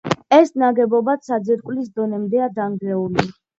ეს 0.37 0.47
ნაგებობაც 0.63 1.29
საძირკვლის 1.31 1.93
დონემდეა 2.01 2.51
დანგრეული. 2.59 3.33